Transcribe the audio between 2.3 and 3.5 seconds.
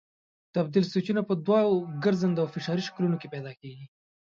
او فشاري شکلونو کې